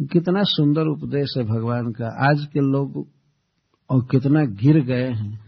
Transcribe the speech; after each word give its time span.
कितना 0.00 0.42
सुंदर 0.42 0.82
उपदेश 0.82 1.34
है 1.38 1.44
भगवान 1.44 1.92
का। 1.92 2.06
आज 2.30 2.46
के 2.46 2.60
लोग 2.60 3.06
और 3.90 4.06
कितना 4.10 4.44
गिर 4.44 4.80
गए 4.84 5.08
हैं। 5.08 5.40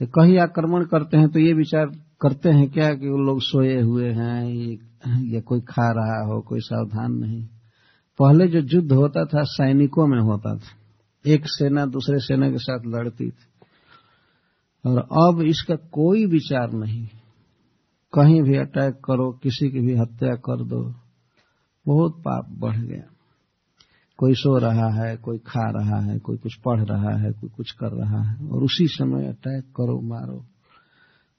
तो 0.00 0.06
कहीं 0.06 0.38
आक्रमण 0.38 0.84
करते 0.84 1.16
हैं 1.16 1.28
तो 1.28 1.40
ये 1.40 1.52
विचार 1.52 1.86
करते 2.20 2.48
हैं 2.48 2.70
क्या 2.70 2.94
कि 2.94 3.08
वो 3.08 3.18
लोग 3.18 3.40
सोए 3.42 3.80
हुए 3.80 4.10
हैं 4.10 4.48
या 5.34 5.40
कोई 5.40 5.60
खा 5.60 5.90
रहा 5.92 6.24
हो, 6.26 6.40
कोई 6.40 6.60
सावधान 6.60 7.12
नहीं। 7.12 7.46
पहले 8.18 8.46
जो 8.46 8.76
युद्ध 8.76 8.92
होता 8.92 9.24
था, 9.24 9.42
सैनिकों 9.42 10.06
में 10.06 10.20
होता 10.20 10.54
था। 10.54 10.70
एक 11.26 11.42
सेना 11.46 11.86
दूसरे 11.86 12.18
सेना 12.18 12.50
के 12.50 12.58
साथ 12.58 12.78
लड़ती 12.86 13.30
थी। 13.30 13.46
और 14.86 14.98
अब 14.98 15.42
इसका 15.42 15.74
कोई 15.74 16.26
विचार 16.26 16.72
नहीं। 16.72 17.06
कहीं 18.14 18.42
भी 18.42 18.56
अटैक 18.56 18.94
करो, 18.94 19.30
किसी 19.42 19.70
की 19.70 19.80
भी 19.80 19.94
हत्या 19.94 20.34
कर 20.34 20.64
दो, 20.64 20.94
बहुत 21.86 22.18
पाप 22.18 22.46
बढ़ 22.50 22.76
गया। 22.76 23.02
कोई 24.16 24.34
सो 24.34 24.58
रहा 24.58 25.02
है, 25.02 25.16
कोई 25.16 25.38
खा 25.38 25.70
रहा 25.70 26.00
है, 26.00 26.18
कोई 26.18 26.36
कुछ 26.36 26.54
पढ़ 26.54 26.84
रहा 26.84 27.18
है, 27.18 27.32
कोई 27.32 27.50
कुछ 27.50 27.70
कर 27.70 27.92
रहा 27.92 28.22
है, 28.22 28.48
और 28.48 28.62
उसी 28.62 28.86
समय 28.86 29.26
अटैक 29.26 29.64
करो, 29.64 30.00
मारो। 30.00 30.46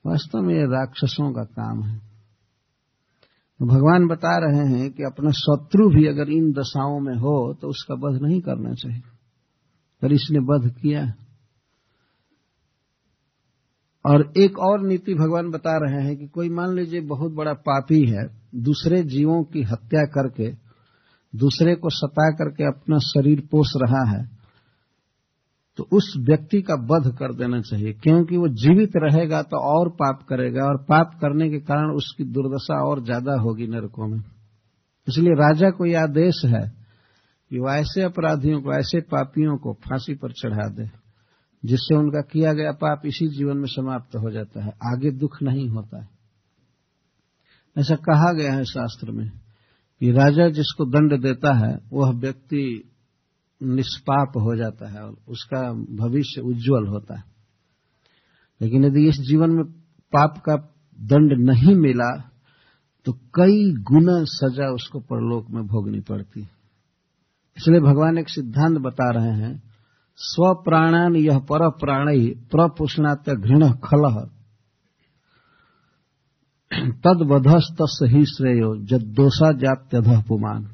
वास्तव 0.06 0.40
में 0.40 0.56
ये 0.56 0.64
राक्षसों 0.64 1.34
का 1.34 1.44
काम 1.44 1.84
है। 1.84 2.14
तो 3.60 3.66
भगवान 3.66 4.08
बता 4.08 4.38
रहे 4.38 4.80
हैं 4.80 4.92
कि 4.92 5.04
अपना 5.04 5.32
शत्रु 5.32 5.90
भी 5.90 6.08
अगर 6.08 6.30
इन 6.30 6.52
दशाओं 6.52 7.00
में 7.00 7.16
हो 7.16 7.54
तो 7.54 7.68
उसका 7.68 7.94
वध 7.94 8.22
नहीं 8.22 8.42
करना 8.42 8.74
चाहिए। 8.74 9.02
पर 10.02 10.12
इसने 10.12 10.40
वध 10.40 10.72
किया। 10.82 11.14
और 14.06 14.34
एक 14.38 14.60
और 14.60 14.88
नीति 14.88 15.14
भगवान 15.14 15.52
बता 15.52 15.78
रहे 15.78 16.08
हैं 16.08 16.18
कि 16.18 16.28
कोई 16.28 16.50
मान 16.50 16.76
लीजिए 16.76 17.02
बहुत 17.02 17.32
बड़ा 17.32 17.54
पापी 17.54 18.12
है, 18.12 18.24
दूसरे 18.56 19.04
जीवों 19.04 19.44
की 19.44 19.64
हत्या 19.64 20.04
करके 20.04 20.63
दूसरे 21.34 21.76
को 21.76 21.90
सता 21.90 22.30
करके 22.34 22.64
अपना 22.64 22.98
शरीर 23.04 23.42
पोष 23.52 23.74
रहा 23.78 24.04
है 24.10 24.24
तो 25.80 25.84
उस 25.92 26.14
व्यक्ति 26.20 26.62
का 26.62 26.74
वध 26.86 27.10
कर 27.14 27.34
देना 27.34 27.60
चाहिए। 27.62 27.94
क्योंकि 27.94 28.38
वो 28.38 28.48
जीवित 28.56 28.98
रहेगा 28.98 29.42
तो 29.44 29.62
और 29.70 29.90
पाप 29.92 30.20
करेगा 30.30 30.66
और 30.66 30.78
पाप 30.84 31.18
करने 31.22 31.50
के 31.50 31.60
कारण 31.62 31.92
उसकी 31.92 32.24
दुर्दशा 32.26 32.78
और 32.86 33.04
ज़्यादा 33.04 33.40
होगी 33.42 33.68
नरकों 33.68 34.08
में। 34.08 34.20
इसलिए 35.08 35.34
राजा 35.36 35.70
को 35.70 35.86
यह 35.86 36.02
आदेश 36.02 36.42
है 36.46 36.64
कि 37.52 37.60
वो 37.60 37.70
ऐसे 37.72 38.04
अपराधियों 38.04 38.62
को, 38.62 38.74
ऐसे 38.74 39.02
पापियों 39.02 39.58
को 39.58 39.74
फांसी 39.82 40.14
पर 40.16 40.32
चढ़ा 40.34 40.68
दे, 40.70 40.90
जिससे 41.64 41.96
उनका 41.96 42.22
किया 42.24 42.54
गया 42.54 42.72
पाप 42.78 43.02
इसी 43.06 43.28
जीवन 43.30 43.58
में 43.58 43.68
समाप्त 43.68 44.16
हो 44.16 44.32
जाता 44.32 44.64
है, 44.66 44.72
आगे 44.88 45.12
दुख 45.18 45.42
नहीं 45.44 45.68
होता 45.70 46.02
है। 46.02 46.08
ऐसा 47.76 47.96
कहा 48.04 48.32
गया 48.34 48.54
है 48.54 48.64
शास्त्र 48.66 49.12
में। 49.12 49.30
कि 50.04 50.12
राजा 50.12 50.50
जिसको 50.50 50.86
दंड 50.86 51.22
देता 51.22 51.54
है, 51.58 51.80
वह 51.94 52.12
व्यक्ति 52.12 52.92
निष्पाप 53.64 54.34
हो 54.38 54.56
जाता 54.56 54.92
है 54.92 55.04
और 55.04 55.16
उसका 55.28 55.62
भविष्य 55.74 56.42
उज्जवल 56.42 56.88
होता 56.88 57.18
है। 57.18 57.24
लेकिन 58.62 58.86
यदि 58.86 59.08
इस 59.08 59.16
जीवन 59.16 59.50
में 59.50 59.64
पाप 60.14 60.38
का 60.38 60.56
दंड 61.00 61.50
नहीं 61.50 61.76
मिला 61.76 62.10
तो 63.06 63.12
कई 63.14 63.72
गुना 63.74 64.24
सजा 64.24 64.74
उसको 64.74 65.00
परलोक 65.00 65.50
में 65.50 65.68
भोगनी 65.68 66.00
पड़ती 66.00 66.42
इसलिए 67.58 67.80
भगवान 67.80 68.18
एक 68.18 68.30
सिद्धांत 68.30 68.78
बता 68.78 69.10
रहे 69.12 69.34
हैं, 69.34 69.64
स्वप्राणान 70.18 71.16
यह 71.16 71.40
पर 71.40 71.70
प्राण 71.70 72.10
ही 72.10 72.28
प्रपुष्णात 72.52 73.30
घृण 73.30 73.72
खल। 73.72 74.30
तदवधस्त 76.82 77.78
ही 78.04 78.26
श्रेयो 78.26 78.86
जदोषा 78.86 79.52
जात्यध 79.52 80.24
पुमान। 80.28 80.70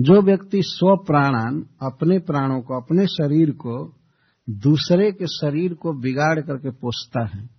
जो 0.00 0.22
व्यक्ति 0.22 0.62
स्वप्राणान 0.62 1.66
अपने 1.82 2.18
प्राणों 2.18 2.60
को, 2.60 2.80
अपने 2.80 3.06
शरीर 3.06 3.50
को, 3.50 3.94
दूसरे 4.50 5.12
के 5.12 5.26
शरीर 5.26 5.74
को 5.74 5.92
बिगाड़ 5.92 6.40
करके 6.40 6.70
पोसता 6.70 7.26
है, 7.26 7.50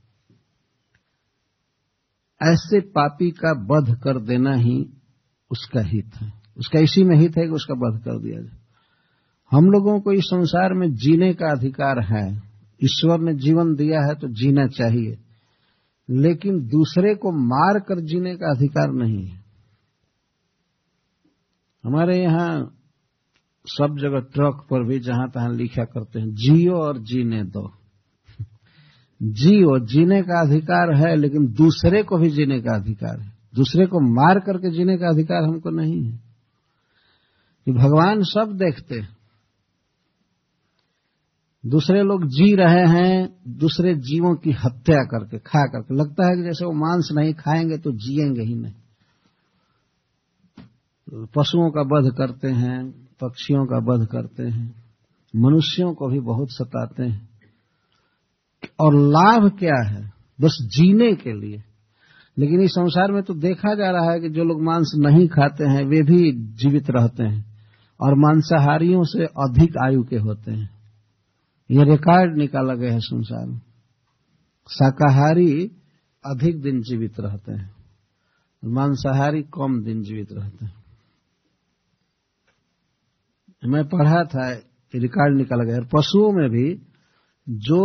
ऐसे 2.44 2.80
पापी 2.80 3.32
का 3.32 3.52
वध 3.52 3.96
कर 3.96 4.22
देना 4.22 4.54
ही 4.54 4.90
उसका 5.52 5.82
हित 5.82 6.16
है। 6.22 6.34
उसका 6.58 6.80
इसी 6.80 7.04
में 7.04 7.18
हित 7.18 7.38
है 7.38 7.44
कि 7.44 7.52
उसका 7.52 7.74
वध 7.74 8.00
कर 8.00 8.20
दिया 8.20 8.42
जाए। 8.42 8.59
हम 9.52 9.66
लोगों 9.66 10.00
को 10.00 10.12
इस 10.12 10.24
संसार 10.24 10.74
में 10.74 10.94
जीने 10.94 11.34
का 11.34 11.52
अधिकार 11.52 12.00
है। 12.00 12.44
ईश्वर 12.84 13.20
ने 13.20 13.34
जीवन 13.34 13.76
दिया 13.76 14.08
है 14.08 14.16
तो 14.16 14.28
जीना 14.28 14.68
चाहिए। 14.68 15.25
लेकिन 16.10 16.68
दूसरे 16.68 17.16
को 17.16 17.32
मार 17.32 17.80
कर 17.80 18.00
जीने 18.02 18.36
का 18.36 18.52
अधिकार 18.52 18.92
नहीं 18.92 19.28
है। 19.28 19.44
हमारे 21.86 22.24
यहाँ 22.24 22.78
सब 23.66 23.98
जगह 24.00 24.20
ट्रक 24.20 24.68
पर 24.70 24.88
भी 24.88 25.00
जहाँ 25.00 25.30
तहां 25.30 25.56
लिखा 25.56 25.84
करते 25.84 26.20
हैं, 26.20 26.36
जियो 26.36 26.74
और 26.74 26.98
जीने 26.98 27.44
दो। 27.44 27.72
जियो 29.24 29.80
जीने 29.80 30.22
का 30.22 30.42
अधिकार 30.42 30.96
है, 30.96 31.16
लेकिन 31.16 31.48
दूसरे 31.48 32.04
को 32.04 32.18
भी 32.18 32.30
जीने 32.30 32.62
का 32.62 32.76
अधिकार 32.76 33.20
है। 33.20 33.34
दूसरे 33.56 33.86
को 33.86 34.00
मार 34.00 34.40
करके 34.40 34.72
जीने 34.72 34.98
का 34.98 35.08
अधिकार 35.08 35.44
हमको 35.44 35.70
नहीं 35.70 36.04
है। 36.04 36.26
कि 37.66 37.72
भगवान 37.72 38.24
सब 38.24 38.52
देखते 38.54 39.00
हैं। 39.00 39.18
दूसरे 41.68 42.02
लोग 42.02 42.26
जी 42.26 42.56
रहे 42.56 42.88
हैं, 42.88 43.36
दूसरे 43.48 43.94
जीवों 43.94 44.36
की 44.36 44.52
हत्या 44.52 45.03
करके, 45.03 45.38
खा 45.38 45.66
करके। 45.66 45.96
लगता 45.96 46.30
है 46.30 46.36
कि 46.36 46.44
जैसे 46.44 46.66
वो 46.66 46.72
मांस 46.72 47.09
नहीं 47.14 47.34
खाएँगे 47.34 47.78
तो 47.78 47.92
जिएँगे 47.92 48.42
ही 48.42 48.56
नहीं। 48.56 48.74
पशुओं 51.26 51.72
का 51.72 51.81
वध 51.81 52.14
करते 52.18 52.48
हैं, 52.48 52.92
पक्षियों 53.22 53.66
का 53.66 53.78
वध 53.78 54.08
करते 54.08 54.44
हैं, 54.44 54.76
मनुष्यों 55.36 55.94
को 55.94 56.08
भी 56.08 56.20
बहुत 56.20 56.48
सताते 56.52 57.03
हैं। 57.03 57.30
और 58.80 58.96
लाभ 58.96 59.52
क्या 59.59 59.90
है? 59.90 60.14
बस 60.42 60.58
जीने 60.62 61.14
के 61.14 61.34
लिए। 61.34 61.64
लेकिन 62.38 62.62
इस 62.62 62.72
संसार 62.72 63.12
में 63.12 63.24
तो 63.24 63.34
देखा 63.34 63.76
जा 63.76 63.92
रहा 63.92 64.12
है 64.12 64.20
कि 64.20 64.30
जो 64.30 64.44
लोग 64.44 64.64
मांस 64.64 64.92
नहीं 64.97 65.28
खाते 65.28 65.64
हैं, 65.64 65.86
वे 65.86 66.02
भी 66.02 66.32
जीवित 66.32 66.90
रहते 66.90 67.24
हैं 67.24 67.46
और 68.02 68.16
मांसाहारियों 68.16 69.03
से 69.03 69.26
अधिक 69.26 69.78
आयु 69.86 70.03
के 70.03 70.16
होते 70.16 70.52
हैं। 70.52 70.75
ये 71.70 71.84
रिकॉर्ड 71.84 72.38
निकाला 72.38 72.74
गया 72.74 72.94
है 72.94 73.00
संसार 73.02 73.46
में। 73.48 73.59
शाकाहारी 74.70 75.52
अधिक 76.24 76.62
दिन 76.62 76.81
जीवित 76.81 77.20
रहते 77.20 77.52
हैं, 77.52 77.70
मांसाहारी 78.64 79.42
कम 79.53 79.81
दिन 79.84 80.02
जीवित 80.03 80.31
रहते 80.31 80.66
हैं। 80.66 80.74
मैं 83.64 83.84
पढ़ा 83.90 84.24
था 84.26 84.50
रिकॉर्ड 84.94 85.38
निकाला 85.38 85.64
गया 85.64 85.80
पशुओं 85.94 86.31
में 86.31 86.50
भी 86.50 86.68
जो 87.48 87.82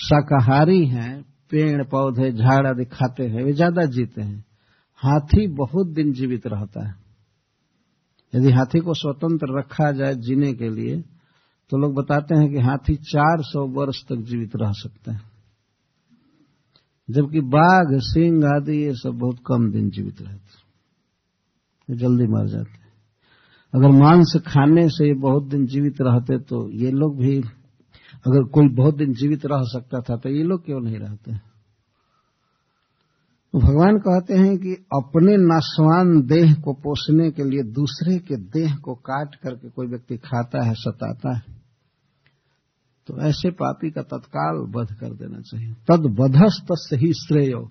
शाकाहारी 0.00 0.84
हैं, 0.86 1.22
पेड़, 1.50 1.82
पौधे, 1.84 2.30
झाड़ 2.32 2.66
आदि 2.66 2.84
खाते 2.84 3.26
हैं, 3.26 3.44
वे 3.44 3.52
ज़्यादा 3.52 3.84
जीते 3.86 4.22
हैं। 4.22 4.44
हाथी 5.02 5.46
बहुत 5.54 5.86
दिन 5.86 6.12
जीवित 6.12 6.46
रहता 6.46 6.86
है। 6.88 6.94
यदि 8.32 8.52
हाथी 8.52 8.80
को 8.80 8.94
स्वतंत्र 8.94 9.58
रखा 9.58 9.90
जाए 9.92 10.14
जीने 10.16 10.52
के 10.54 10.68
लिए 10.70 11.02
तो 11.70 11.78
लोग 11.78 11.94
बताते 11.94 12.34
हैं 12.34 12.48
कि 12.50 12.60
हाथी 12.60 12.94
400 12.96 13.66
वर्ष 13.68 14.02
तक 14.02 14.16
जीवित 14.16 14.56
रह 14.56 14.72
सकते 14.72 15.10
हैं। 15.10 15.22
जबकि 17.08 17.40
बाघ, 17.40 17.98
सिंह 18.00 18.46
आदि, 18.46 18.76
ये 18.84 18.94
सब 18.94 19.18
बहुत 19.18 19.38
कम 19.46 19.70
दिन 19.70 19.90
जीवित 19.90 20.22
रहते 20.22 21.96
जल्दी 21.96 22.26
मर 22.26 22.46
जाते 22.46 22.78
अगर 23.74 23.88
मांस 23.88 24.32
खाने 24.46 24.88
से 24.88 25.06
ये 25.08 25.14
बहुत 25.14 25.48
दिन 25.48 25.66
जीवित 25.66 26.00
रहते 26.00 26.38
तो 26.38 26.68
ये 26.70 26.90
लोग 26.90 27.16
भी, 27.18 27.36
अगर 28.26 28.42
कोई 28.48 28.68
बहुत 28.68 28.96
दिन 28.96 29.12
जीवित 29.12 29.46
रह 29.46 29.62
सकता 29.62 30.00
था 30.00 30.16
तो 30.16 30.28
ये 30.28 30.42
लोग 30.42 30.64
क्यों 30.64 30.80
नहीं 30.80 30.98
रहते? 30.98 31.36
तो 33.54 33.58
भगवान 33.58 33.98
कहते 33.98 34.34
हैं 34.34 34.56
कि 34.58 34.74
अपने 34.94 35.36
नाशवान 35.36 36.20
देह 36.22 36.54
को 36.54 36.72
पोषने 36.72 37.30
के 37.30 37.42
लिए 37.42 37.62
दूसरे 37.72 38.18
के 38.18 38.36
देह 38.36 38.76
को 38.76 38.94
काट 38.94 39.34
करके 39.34 39.70
कोई 39.70 39.86
व्यक्ति 39.86 40.16
खाता 40.16 40.66
है, 40.66 40.74
सताता 40.74 41.36
है। 41.36 41.59
तो 43.10 43.20
ऐसे 43.20 43.50
पापी 43.50 43.90
का 43.90 44.02
तत्काल 44.02 44.56
वध 44.56 44.92
कर 44.92 45.14
देना 45.14 45.40
चाहिए। 45.40 45.72
तद 45.72 46.16
वधस्त 46.20 46.88
ही 46.92 47.12
श्रेय। 47.12 47.68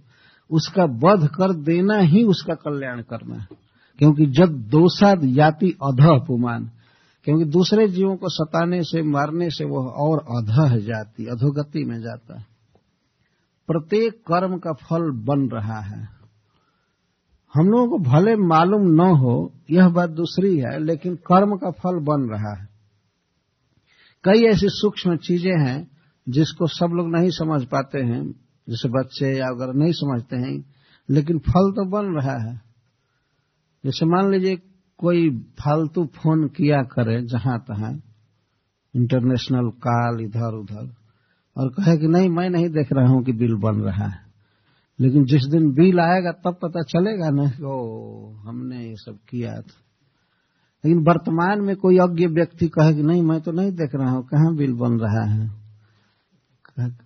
उसका 0.51 0.83
वध 0.83 1.27
कर 1.27 1.53
देना 1.53 1.97
ही 1.97 2.23
उसका 2.23 2.53
कल्याण 2.53 3.01
करना 3.01 3.35
है। 3.35 3.47
क्योंकि 3.97 4.25
जब 4.25 4.45
दोषाद 4.45 5.21
याति 5.23 5.69
अध 5.69 5.97
पुमान 6.01 6.71
क्योंकि 7.23 7.45
दूसरे 7.45 7.87
जीवों 7.87 8.15
को 8.15 8.29
सताने 8.29 8.83
से, 8.83 9.01
मारने 9.01 9.49
से 9.49 9.65
वह 9.65 9.85
और 9.85 10.17
अधह 10.17 10.77
जाती, 10.77 11.25
अधोगति 11.25 11.85
में 11.85 11.99
जाता 11.99 12.37
है। 12.37 12.45
प्रत्येक 13.67 14.13
कर्म 14.13 14.57
का 14.57 14.73
फल 14.73 15.11
बन 15.11 15.49
रहा 15.53 15.79
है। 15.79 16.09
हम 17.55 17.69
लोगों 17.69 17.89
को 17.89 17.97
भले 17.97 18.35
मालूम 18.35 18.81
न 18.81 18.99
हो, 18.99 19.53
यह 19.71 19.89
बात 19.89 20.09
दूसरी 20.09 20.57
है, 20.57 20.79
लेकिन 20.79 21.15
कर्म 21.15 21.55
का 21.55 21.71
फल 21.71 21.99
बन 21.99 22.29
रहा 22.29 22.61
है। 22.61 22.68
कई 24.23 24.43
ऐसी 24.43 24.67
सूक्ष्म 24.69 25.15
चीज़ें 25.17 25.67
हैं 25.67 25.91
जिसको 26.29 26.67
सब 26.67 26.87
लोग 26.93 27.15
नहीं 27.15 27.29
समझ 27.29 27.65
पाते 27.65 27.99
हैं, 27.99 28.31
जैसे 28.69 28.89
बच्चे 28.89 29.37
या 29.37 29.47
अगर 29.47 29.73
नहीं 29.73 29.91
समझते 29.91 30.35
हैं, 30.35 30.65
लेकिन 31.09 31.39
फल 31.39 31.71
तो 31.71 31.89
बन 31.89 32.05
रहा 32.05 32.49
है। 32.49 32.61
जैसे 33.85 34.05
मान 34.05 34.31
लीजिए 34.31 34.55
कोई 34.97 35.29
फालतू 35.29 36.05
फ़ोन 36.05 36.47
किया 36.47 36.83
करे 36.83 37.21
जहाँ 37.21 37.59
तहां, 37.59 37.95
इंटरनेशनल 38.95 39.69
कॉल 39.69 40.21
इधर 40.21 40.53
उधर, 40.53 40.95
और 41.57 41.69
कहे 41.69 41.97
कि 41.97 42.07
नहीं, 42.07 42.29
मैं 42.29 42.49
नहीं 42.49 42.69
देख 42.69 42.93
रहा 42.93 43.07
हूँ 43.07 43.23
कि 43.23 43.31
बिल 43.31 43.55
बन 43.55 43.75
रहा 43.75 44.07
है। 44.07 44.29
लेकिन 44.99 45.25
जिस 45.25 45.45
दिन 45.45 45.71
बिल 45.71 45.99
आएगा 45.99 46.31
तब 46.31 46.57
पता 46.61 46.81
चलेगा 46.81 47.29
ना 47.29 47.49
कि 47.49 47.63
ओ 47.63 48.33
हमने 48.33 48.89
ये 48.89 48.95
सब 48.95 49.17
किया 49.29 49.61
था। 49.61 49.88
लेकिन 50.85 50.99
वर्तमान 50.99 51.61
में 51.61 51.75
कोई 51.75 51.97
अज्ञ 51.97 52.27
व्यक्ति 52.27 52.67
कहे 52.67 52.93
कि 52.93 53.03
नहीं, 53.03 53.21
मैं 53.21 53.41
तो 53.41 53.51
नहीं 53.51 53.71
देख 53.71 53.89
रहा 53.95 54.11
हूँ, 54.11 54.23
कहाँ 54.23 54.55
बिल 54.55 54.73
बन 54.73 54.99
रहा 54.99 55.23
है? 55.31 55.59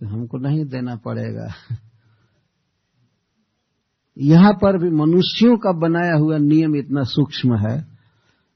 हमको 0.05 0.37
नहीं 0.37 0.65
देना 0.65 0.95
पड़ेगा। 0.95 1.47
यहाँ 4.17 4.53
पर 4.53 4.77
भी 4.77 4.89
मनुष्यों 4.89 5.57
का 5.57 5.71
बनाया 5.71 6.15
हुआ 6.15 6.37
नियम 6.37 6.75
इतना 6.75 7.03
सूक्ष्म 7.03 7.57
है 7.57 7.87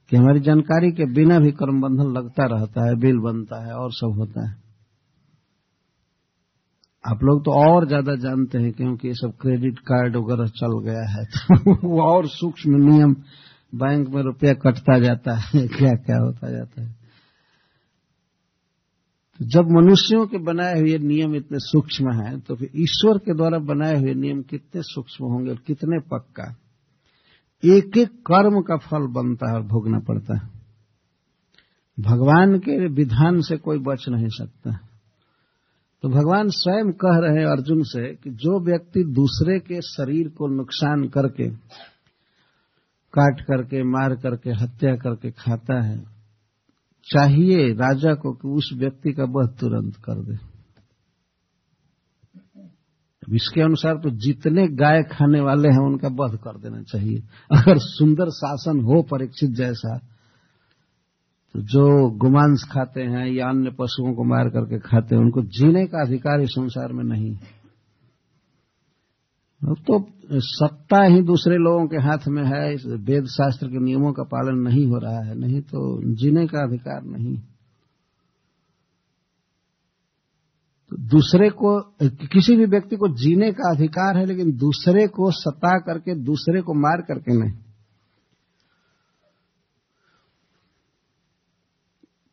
कि 0.09 0.17
हमारी 0.17 0.39
जानकारी 0.39 0.91
के 0.91 1.13
बिना 1.13 1.39
भी 1.39 1.51
कर्म 1.51 1.81
बंधन 1.81 2.13
लगता 2.13 2.45
रहता 2.45 2.87
है, 2.87 2.95
बिल 2.95 3.19
बनता 3.19 3.65
है 3.67 3.73
और 3.73 3.91
सब 3.91 4.15
होता 4.19 4.49
है। 4.49 4.67
आप 7.05 7.19
लोग 7.23 7.41
तो 7.41 7.73
और 7.73 7.87
ज़्यादा 7.87 8.15
जानते 8.15 8.57
हैं 8.57 8.71
क्योंकि 8.71 9.07
ये 9.07 9.13
सब 9.13 9.33
क्रेडिट 9.41 9.79
कार्ड 9.79 10.15
वगैरह 10.15 10.45
चल 10.45 10.79
गया 10.83 11.09
है 11.09 11.25
तो 11.25 11.87
वो 11.87 12.01
और 12.01 12.27
सूक्ष्म 12.27 12.71
नियम 12.71 13.15
बैंक 13.75 14.09
में 14.09 14.23
रुपया 14.23 14.53
कटता 14.53 14.99
जाता 14.99 15.35
है, 15.35 15.67
क्या 15.67 15.93
क्या 15.93 16.17
होता 16.17 16.51
जाता 16.51 16.81
है। 16.81 16.95
तो 19.39 19.45
जब 19.45 19.65
मनुष्यों 19.71 20.27
के 20.27 20.37
बनाए 20.37 20.79
हुए 20.79 20.97
नियम 20.97 21.35
इतने 21.35 21.57
सूक्ष्म 21.59 22.11
हैं 22.11 22.39
तो 22.39 22.55
फिर 22.55 22.69
ईश्वर 22.75 23.17
के 23.17 23.35
द्वारा 23.35 23.59
बनाए 23.59 23.95
हुए 23.95 24.13
नियम 24.13 24.41
कितने 24.41 24.81
सूक्ष्म 24.81 25.25
होंगे 25.25 25.49
और 25.49 25.57
कितने 25.67 25.99
पक्का। 25.99 26.55
एक 27.65 27.97
एक 27.97 28.09
कर्म 28.09 28.61
का 28.61 28.77
फल 28.77 29.07
बनता 29.07 29.49
है 29.49 29.55
और 29.55 29.63
भोगना 29.63 29.99
पड़ता 29.99 30.37
है। 30.37 30.49
भगवान 31.99 32.59
के 32.59 32.87
विधान 32.87 33.41
से 33.41 33.57
कोई 33.57 33.77
बच 33.77 34.05
नहीं 34.09 34.29
सकता। 34.29 34.79
तो 36.01 36.09
भगवान 36.09 36.49
स्वयं 36.49 36.91
कह 36.91 37.17
रहे 37.17 37.39
हैं 37.39 37.45
अर्जुन 37.45 37.83
से 37.83 38.15
कि 38.15 38.29
जो 38.29 38.59
व्यक्ति 38.59 39.03
दूसरे 39.03 39.59
के 39.59 39.81
शरीर 39.81 40.27
को 40.27 40.47
नुकसान 40.47 41.07
करके 41.07 41.49
काट 43.13 43.41
करके, 43.41 43.83
मार 43.83 44.15
करके, 44.15 44.49
हत्या 44.49 44.95
करके 44.95 45.31
खाता 45.31 45.81
है। 45.81 45.97
चाहिए 47.03 47.73
राजा 47.73 48.13
को 48.13 48.31
कि 48.33 48.47
उस 48.47 48.69
व्यक्ति 48.73 49.11
का 49.11 49.23
वध 49.23 49.49
तुरंत 49.59 49.95
कर 49.95 50.13
दे। 50.13 50.57
इसके 53.35 53.61
अनुसार 53.61 53.93
तो 53.93 54.09
जितने 54.09 54.67
गाय 54.67 55.03
खाने 55.03 55.39
वाले 55.41 55.69
हैं, 55.69 55.85
उनका 55.85 56.07
वध 56.07 56.37
कर 56.37 56.57
देना 56.57 56.81
चाहिए। 56.81 57.19
अगर 57.51 57.77
सुंदर 57.77 58.29
शासन 58.29 58.79
हो 58.79 59.01
परीक्षित 59.01 59.49
जैसा 59.49 59.97
तो 61.55 61.61
जो 61.61 62.09
गुमांस 62.09 62.69
खाते 62.71 63.01
हैं 63.01 63.27
या 63.27 63.49
अन्य 63.49 63.69
पशुओं 63.69 64.13
को 64.13 64.23
मार 64.23 64.49
करके 64.49 64.79
खाते 64.79 65.15
हैं, 65.15 65.21
उनको 65.21 65.41
जीने 65.41 65.85
का 65.85 66.05
अधिकार 66.05 66.41
इस 66.41 66.49
संसार 66.49 66.93
में 66.93 67.03
नहीं 67.03 67.35
तो 69.61 69.97
सत्ता 70.33 71.03
ही 71.03 71.21
दूसरे 71.21 71.55
लोगों 71.57 71.87
के 71.87 71.97
हाथ 71.97 72.27
में 72.27 72.43
है, 72.43 72.73
इस 72.73 72.85
वेद 72.85 73.25
शास्त्र 73.25 73.67
के 73.67 73.79
नियमों 73.79 74.11
का 74.13 74.23
पालन 74.23 74.59
नहीं 74.59 74.85
हो 74.85 74.97
रहा 74.97 75.23
है, 75.25 75.35
नहीं 75.35 75.61
तो 75.61 75.79
जीने 76.15 76.45
का 76.47 76.63
अधिकार 76.63 77.03
नहीं। 77.03 77.37
तो 80.91 80.97
दूसरे 81.07 81.49
को, 81.49 81.79
किसी 82.03 82.55
भी 82.55 82.65
व्यक्ति 82.65 82.95
को 82.95 83.07
जीने 83.15 83.51
का 83.51 83.71
अधिकार 83.75 84.17
है, 84.17 84.25
लेकिन 84.25 84.51
दूसरे 84.57 85.07
को 85.07 85.31
सता 85.31 85.77
करके, 85.79 86.15
दूसरे 86.15 86.61
को 86.61 86.73
मार 86.73 87.01
करके 87.01 87.37
नहीं। 87.37 87.57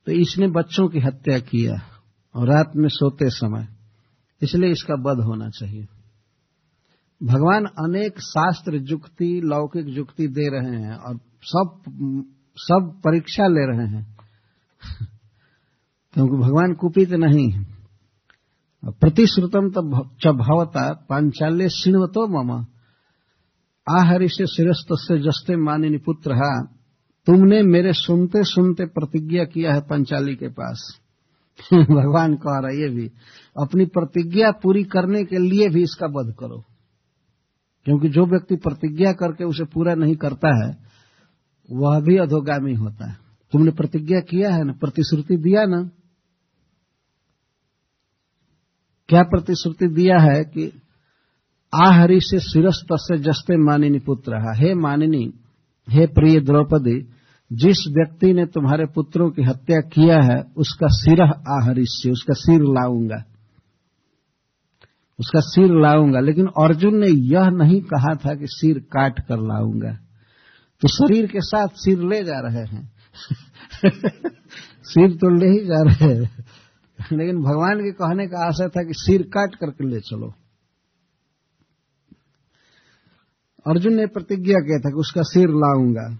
तो 0.07 0.13
इसने 0.13 0.49
बच्चों 0.49 0.89
की 0.89 0.99
हत्या 0.99 1.39
किया 1.39 1.81
और 2.35 2.49
रात 2.49 2.73
में 2.77 2.89
सोते 2.89 3.31
समय, 3.31 3.69
इसलिए 4.43 4.71
इसका 4.71 4.95
वध 5.03 5.25
होना 5.25 5.49
चाहिए। 5.51 5.87
भगवान 7.25 7.65
अनेक 7.65 8.21
शास्त्र 8.21 8.79
जुक्ति, 8.79 9.41
लौकिक 9.45 9.85
जुक्ति 9.85 10.29
दे 10.29 10.49
रहे 10.49 10.83
हैं 10.83 10.97
और 10.97 11.19
सब 11.43 11.83
सब 12.57 13.01
परीक्षा 13.05 13.47
ले 13.47 13.77
रहे 13.77 13.87
हैं। 13.87 14.17
क्योंकि 16.15 16.37
भगवान 16.37 16.75
कुपित 16.75 17.11
नहीं 17.11 17.51
है। 17.51 17.75
प्रतिश्रुतम 18.85 19.71
च 20.23 20.27
भवता 20.27 21.07
पांचाल्य 21.09 21.69
शिणवतो 21.69 22.27
मम। 22.27 22.67
आहरि 23.91 24.29
से 24.29 24.47
शिरस्त 24.47 24.87
से 24.93 25.19
जस्ते 25.19 25.57
मानिनी 25.57 25.97
पुत्र 25.97 26.65
तुमने 27.27 27.63
मेरे 27.63 27.93
सुनते 27.93 28.45
सुनते 28.45 28.87
प्रतिज्ञा 28.87 29.45
किया 29.45 29.75
है 29.75 29.81
पंचाली 29.81 30.35
के 30.35 30.49
पास। 30.49 31.01
भगवान 31.75 32.35
कह 32.35 32.59
रहा 32.59 32.71
ये 32.71 32.89
भी, 32.89 33.11
अपनी 33.61 33.87
प्रतिज्ञा 33.87 34.51
पूरी 34.51 34.83
करने 34.83 35.25
के 35.25 35.37
लिए 35.37 35.69
भी 35.69 35.83
इसका 35.83 36.07
वध 36.07 36.35
करो। 36.41 36.65
क्योंकि 37.85 38.09
जो 38.09 38.27
व्यक्ति 38.27 38.57
प्रतिज्ञा 38.57 39.13
करके 39.13 39.45
उसे 39.45 39.65
पूरा 39.65 39.95
नहीं 39.95 40.17
करता 40.17 40.67
है, 40.67 40.77
वह 41.71 42.01
भी 42.01 42.17
अधोगामी 42.17 42.75
होता 42.75 43.11
है। 43.11 43.17
तुमने 43.53 43.71
प्रतिज्ञा 43.71 44.21
किया 44.21 44.55
है 44.55 44.65
ना? 44.65 44.73
प्रतिश्रुति 44.73 45.37
दिया 45.37 45.65
ना? 45.65 45.91
क्या 49.09 49.23
प्रतिश्रुति 49.23 49.87
दिया 49.87 50.19
है 50.19 50.45
कि 50.45 50.81
आहरि 51.75 52.21
से 52.21 52.39
शिरस्त 52.39 52.87
से 52.93 53.19
जस्ते 53.19 53.57
मानिनी 53.57 53.99
पुत्र 53.99 54.35
हे? 54.35 54.75
मानिनी, 54.75 55.35
हे 55.91 56.07
प्रिय 56.07 56.41
द्रौपदी, 56.41 57.09
जिस 57.53 57.77
व्यक्ति 57.89 58.33
ने 58.33 58.47
तुम्हारे 58.47 58.87
पुत्रों 58.87 59.31
की 59.31 59.43
हत्या 59.43 59.81
किया 59.81 60.21
है, 60.23 60.43
उसका 60.57 60.87
सिर 60.91 61.23
आहरिष्य 61.49 62.11
उसका 62.11 62.35
सिर 62.35 62.61
लाऊँगा। 62.61 63.34
उसका 65.21 65.41
सिर 65.41 65.81
लाऊँगा। 65.81 66.21
लेकिन 66.21 66.47
अर्जुन 66.47 66.97
ने 66.97 67.07
यह 67.07 67.51
नहीं 67.51 67.81
कहा 67.81 68.15
था 68.15 68.35
कि 68.35 68.47
सिर 68.49 68.79
काट 68.79 69.21
कर 69.21 69.37
लाऊँगा। 69.37 69.99
तो 70.81 70.89
शरीर 70.89 71.27
के 71.27 71.41
साथ 71.41 71.69
सिर 71.75 71.99
ले 71.99 72.25
जा 72.25 72.41
रहे 72.41 72.65
हैं। 72.65 72.93
सिर 74.83 75.11
तो 75.11 75.31
ले 75.35 75.61
ही 75.61 75.67
जा 75.67 75.83
रहे 75.83 76.15
हैं। 76.15 76.45
लेकिन 77.13 77.43
भगवान 77.43 77.79
के 77.79 77.93
कहने 77.93 78.27
का 78.27 78.47
आशय 78.47 78.69
था 78.69 78.83
कि 78.83 78.93
सिर 78.95 79.23
काट 79.23 79.55
करके 79.55 79.89
ले 79.89 80.01
चलो। 80.01 80.35
अर्जुन 83.67 83.95
ने 83.95 84.07
प्रतिज्ञा 84.07 84.55
किया 84.55 84.79
था 84.79 84.91
कि 84.91 84.99
उसका 84.99 85.23
सिर 85.25 85.49
लाऊँगा। 85.49 86.19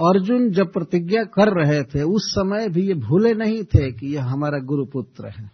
अर्जुन 0.00 0.50
जब 0.50 0.72
प्रतिज्ञा 0.72 1.22
कर 1.22 1.64
रहे 1.64 1.82
थे, 1.82 2.02
उस 2.02 2.34
समय 2.38 2.68
भी 2.68 2.86
ये 2.86 2.94
भूले 2.94 3.34
नहीं 3.34 3.64
थे 3.64 3.92
कि 3.92 4.06
यह 4.06 4.24
हमारा 4.24 4.58
गुरुपुत्र 4.58 5.28
है। 5.28 5.53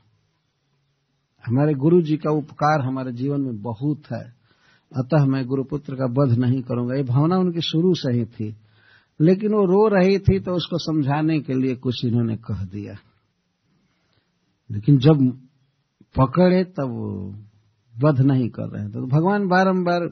हमारे 1.45 1.75
गुरु 1.75 2.01
जी 2.03 2.17
का 2.17 2.31
उपकार 2.31 2.81
हमारे 2.81 3.13
जीवन 3.13 3.41
में 3.41 3.61
बहुत 3.63 4.11
है। 4.13 4.23
अतः 4.93 5.25
मैं 5.25 5.45
गुरुपुत्र 5.47 5.95
का 5.95 6.07
वध 6.13 6.39
नहीं 6.39 6.61
करूँगा। 6.63 6.95
ये 6.95 7.03
भावना 7.03 7.37
उनकी 7.37 7.61
शुरू 7.61 7.95
से 7.95 8.13
ही 8.13 8.25
थी। 8.27 8.55
लेकिन 9.21 9.53
वो 9.53 9.65
रो 9.65 9.87
रही 9.89 10.19
थी 10.19 10.39
तो 10.41 10.53
उसको 10.53 10.79
समझाने 10.79 11.39
के 11.41 11.55
लिए 11.55 11.75
कुछ 11.77 12.05
इन्होंने 12.05 12.37
कह 12.37 12.65
दिया। 12.65 12.95
लेकिन 14.71 14.99
जब 14.99 15.31
पकड़े 16.15 16.63
तब 16.65 16.91
वध 17.95 18.21
नहीं 18.21 18.49
कर 18.49 18.69
रहे 18.69 18.89
तो 18.89 19.07
भगवान 19.09 19.47
बारंबार 19.49 20.07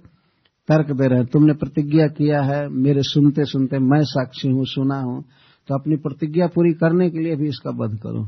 तर्क 0.68 0.90
दे 0.92 1.06
रहे 1.08 1.18
हैं, 1.18 1.26
तुमने 1.26 1.52
प्रतिज्ञा 1.52 2.06
किया 2.08 2.40
है, 2.42 2.68
मेरे 2.68 3.02
सुनते 3.02 3.44
सुनते 3.44 3.78
मैं 3.78 4.02
साक्षी 4.04 4.49
हूँ, 4.49 4.64
सुना 4.64 5.00
हूँ 5.00 5.23
तो 5.68 5.75
अपनी 5.75 5.97
प्रतिज्ञा 5.97 6.47
पूरी 6.47 6.73
करने 6.73 7.11
के 7.11 7.18
लिए 7.18 7.37
भी 7.37 7.49
इसका 7.49 7.70
वध 7.70 7.99
करो। 7.99 8.26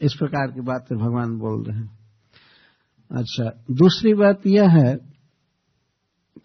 इस 0.00 0.14
प्रकार 0.14 0.50
की 0.50 0.60
बातें 0.60 0.96
भगवान 0.98 1.38
बोल 1.38 1.62
रहे 1.62 1.78
हैं। 1.78 1.98
अच्छा 3.10 3.50
दूसरी 3.70 4.14
बात 4.14 4.46
यह 4.46 4.68
है 4.68 4.96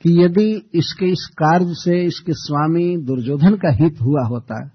कि 0.03 0.23
यदि 0.23 0.51
इसके 0.73 1.05
इस 1.05 1.27
कार्य 1.33 1.73
से 1.73 2.03
इसके 2.05 2.33
स्वामी 2.33 2.97
दुर्योधन 2.97 3.55
का 3.55 3.73
हित 3.73 4.01
हुआ 4.01 4.27
होता, 4.27 4.67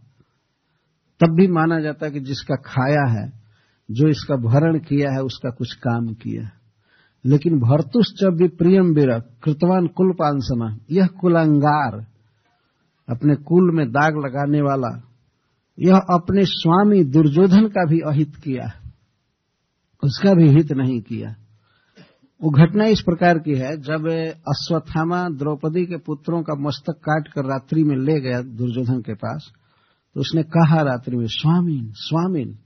तब 1.20 1.34
भी 1.34 1.46
माना 1.46 1.80
जाता 1.80 2.08
कि 2.08 2.20
जिसका 2.20 2.56
खाया 2.56 3.06
है, 3.10 3.32
जो 3.88 4.08
इसका 4.08 4.36
भरण 4.36 4.78
किया 4.78 5.12
है, 5.12 5.22
उसका 5.22 5.50
कुछ 5.50 5.74
काम 5.74 6.06
किया 6.14 6.50
लेकिन 7.24 7.58
भरतुश्च 7.58 8.24
भी 8.24 8.48
प्रियम 8.48 8.92
वीर, 8.94 9.10
कृतवान 9.42 9.86
कुल 9.86 10.12
पांसना 10.12 10.78
यह 10.90 11.06
कुलंगार, 11.06 11.94
अपने 13.08 13.34
कुल 13.34 13.74
में 13.74 13.86
दाग 13.88 14.16
लगाने 14.16 14.60
वाला 14.60 14.90
यह 15.78 15.96
अपने 16.12 16.44
स्वामी 16.46 17.02
दुर्योधन 17.06 17.66
का 17.68 17.84
भी 17.86 17.98
अहित 18.06 18.36
किया 18.36 18.70
उसका 20.02 20.32
भी 20.32 20.48
हित 20.48 20.72
नहीं 20.72 21.00
किया। 21.00 21.34
वो 22.40 22.50
घटना 22.52 22.84
इस 22.86 23.00
प्रकार 23.00 23.38
की 23.38 23.54
है, 23.54 23.76
जब 23.78 24.06
अश्वत्थामा 24.48 25.22
द्रौपदी 25.38 25.84
के 25.86 25.96
पुत्रों 25.98 26.42
का 26.42 26.54
मस्तक 26.58 26.98
काट 27.00 27.28
कर 27.28 27.44
रात्रि 27.44 27.82
में 27.84 27.96
ले 27.96 28.20
गया 28.20 28.40
दुर्योधन 28.56 29.00
के 29.00 29.14
पास 29.14 29.50
तो 30.16 30.20
उसने 30.20 30.42
कहा 30.50 30.82
रात्रि 30.82 31.16
में 31.16 31.26
स्वामीन 31.28 31.90
स्वामीन 31.96 32.56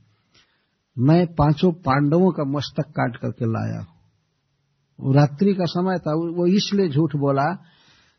मैं 0.96 1.26
पाँचों 1.34 1.72
पांडवों 1.80 2.30
का 2.30 2.44
मस्तक 2.50 2.90
काट 2.90 3.16
करके 3.16 3.46
लाया 3.46 3.78
हूँ। 3.78 5.14
रात्रि 5.14 5.54
का 5.54 5.64
समय 5.66 5.98
था, 5.98 6.12
वो 6.12 6.46
इसलिए 6.48 6.88
झूठ 6.88 7.16
बोला 7.16 7.46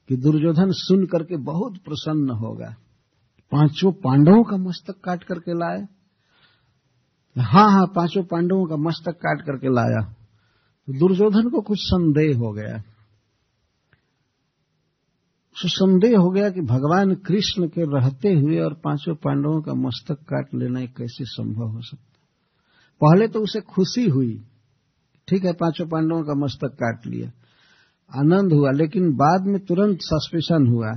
कि 0.10 0.15
दुर्योधन 0.17 0.71
सुन 0.77 1.05
करके 1.05 1.38
बहुत 1.43 1.77
प्रसन्न 1.86 2.38
होगा 2.38 2.75
पाँचों 3.51 3.91
पांडवों 3.91 4.43
का 4.43 4.58
मस्तक 4.58 4.93
काट 4.93 5.24
करके 5.24 5.53
लाए 5.53 5.88
हाँ 7.38 7.72
हाँ 7.72 7.88
पाँचों 7.88 8.24
पांडवों 8.24 8.65
का 8.65 8.75
मस्तक 8.75 9.12
काट 9.12 9.41
करके 9.41 9.74
लाया। 9.74 10.13
तो 10.88 10.93
दुर्योधन 10.93 11.50
को 11.50 11.62
कुछ 11.62 11.77
संदेह 11.81 12.38
हो 12.38 12.51
गया। 12.51 12.77
तो 15.55 15.70
संदेह 15.70 16.17
हो 16.17 16.29
गया 16.29 16.50
कि 16.50 16.62
भगवान 16.62 17.15
कृष्ण 17.15 17.67
के 17.67 18.00
रहते 18.00 18.29
हुए 18.29 18.60
और 18.60 18.74
पाँचों 18.74 19.15
पांडवों 19.15 19.62
का 19.62 19.74
मस्तक 19.74 20.15
काट 20.15 20.46
लेना 20.55 20.86
कैसे 20.86 21.25
संभव 21.25 21.67
हो 21.67 21.81
सकता 21.81 22.08
पहले 23.01 23.27
तो 23.27 23.39
उसे 23.39 23.62
खुशी 23.62 24.10
हुई। 24.10 24.43
ठीक 25.27 25.46
है, 25.46 25.53
पाँचों 25.53 25.88
पांडवों 25.88 26.24
का 26.24 26.34
मस्तक 26.34 26.67
काट 26.67 27.08
लिया। 27.08 27.27
आनंद 28.20 28.53
हुआ, 28.53 28.72
लेकिन 28.72 29.13
बाद 29.13 29.41
में 29.48 29.65
तुरंत 29.65 29.98
सस्पेशन 30.01 30.67
हुआ। 30.67 30.91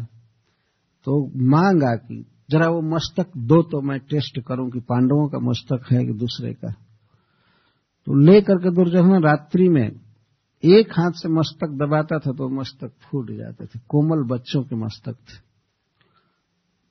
तो 1.04 1.30
मांगा 1.37 1.96
कि 1.96 2.26
जरा 2.50 2.68
वो 2.68 2.80
मस्तक 2.80 3.26
दो 3.36 3.62
तो 3.62 3.80
मैं 3.80 3.98
टेस्ट 3.98 4.40
करूँ 4.40 4.70
कि 4.70 4.80
पांडवों 4.80 5.28
का 5.28 5.38
मस्तक 5.38 5.92
है 5.92 6.04
कि 6.04 6.12
दूसरे 6.12 6.54
का। 6.54 6.72
तो 8.06 8.14
लेकर 8.14 8.54
के 8.54 8.70
दुर्योधन 8.70 9.22
रात्रि 9.22 9.68
में 9.68 10.00
एक 10.64 10.92
हाथ 10.92 11.10
से 11.10 11.28
मस्तक 11.28 11.68
दबाता 11.68 12.18
था 12.18 12.32
तो 12.32 12.48
मस्तक 12.48 12.92
फूट 13.02 13.30
जाते 13.30 13.66
थे। 13.66 13.80
कोमल 13.88 14.22
बच्चों 14.22 14.62
के 14.62 14.76
मस्तक 14.76 15.12
थे। 15.12 15.38